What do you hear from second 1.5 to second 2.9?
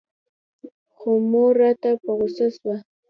راته په غوسه سوه.